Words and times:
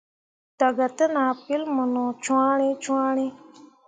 Daga 0.59 0.87
te 0.97 1.05
nah 1.15 1.33
pel 1.45 1.63
mu 1.75 1.83
no 1.93 2.05
cyãhrii 2.23 2.79
cyãhrii. 2.83 3.33